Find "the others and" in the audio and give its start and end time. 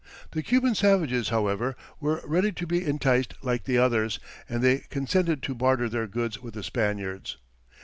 3.65-4.63